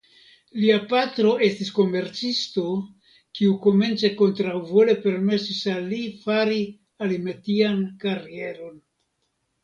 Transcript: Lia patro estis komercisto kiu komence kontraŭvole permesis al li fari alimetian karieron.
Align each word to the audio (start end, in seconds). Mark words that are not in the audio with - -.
Lia 0.59 0.75
patro 0.91 1.31
estis 1.47 1.67
komercisto 1.79 2.63
kiu 3.39 3.57
komence 3.65 4.09
kontraŭvole 4.21 4.95
permesis 5.03 5.59
al 5.73 5.85
li 5.91 5.99
fari 6.23 6.57
alimetian 7.09 7.77
karieron. 8.05 8.73